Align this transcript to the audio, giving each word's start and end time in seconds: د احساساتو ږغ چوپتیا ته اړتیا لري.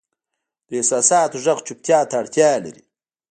د 0.67 0.69
احساساتو 0.79 1.37
ږغ 1.45 1.57
چوپتیا 1.67 1.99
ته 2.09 2.15
اړتیا 2.21 2.51
لري. 2.63 2.83